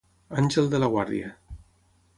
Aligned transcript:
Àngel 0.39 0.71
de 0.71 0.81
la 0.83 0.89
guàrdia 0.95 1.31